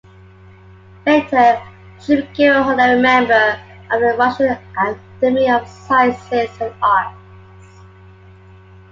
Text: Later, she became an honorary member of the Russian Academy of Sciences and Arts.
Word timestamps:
Later, 1.05 1.61
she 1.99 2.15
became 2.15 2.53
an 2.53 2.57
honorary 2.63 2.99
member 2.99 3.59
of 3.91 3.99
the 4.01 4.15
Russian 4.17 4.47
Academy 4.75 5.47
of 5.47 5.67
Sciences 5.67 6.49
and 6.59 6.73
Arts. 6.81 7.19